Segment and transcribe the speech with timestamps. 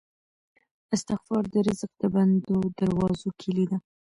[0.95, 3.77] استغفار د رزق د بندو دروازو کیلي ده.